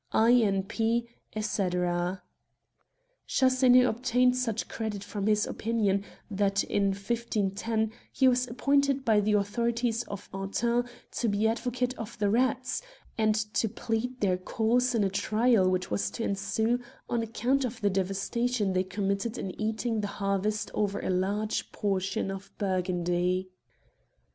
I. 0.11 0.31
N. 0.41 0.63
P.," 0.63 1.07
etc. 1.35 2.23
Chasseneux 3.27 3.87
obtained 3.87 4.35
such 4.35 4.67
credit 4.67 5.03
from 5.03 5.25
this 5.25 5.45
opinion 5.45 5.97
64 6.31 6.37
Queer 6.37 6.39
Culprits 6.39 6.65
that, 6.65 6.67
in 6.73 7.51
ijio, 7.53 7.91
he 8.11 8.27
waa 8.27 8.45
appointed 8.49 9.05
by 9.05 9.19
the 9.19 9.33
authorities 9.33 10.01
of 10.05 10.27
Autun 10.31 10.87
to 11.11 11.27
be 11.27 11.47
advocate 11.47 11.93
for 12.03 12.17
the 12.17 12.31
rats, 12.31 12.81
and 13.15 13.35
to 13.53 13.69
plead 13.69 14.19
their 14.21 14.37
cause 14.37 14.95
in 14.95 15.03
a 15.03 15.09
trial 15.11 15.69
which 15.69 15.91
was 15.91 16.09
to 16.09 16.23
ensue 16.23 16.79
on 17.07 17.21
account 17.21 17.63
of 17.63 17.79
the 17.81 17.89
devastation 17.91 18.73
they 18.73 18.83
committed 18.83 19.37
in 19.37 19.51
eating 19.61 20.01
the 20.01 20.07
harvest 20.17 20.71
over 20.73 20.99
a 21.01 21.11
large 21.11 21.71
portion 21.71 22.31
of 22.31 22.51
Burgundy. 22.57 23.49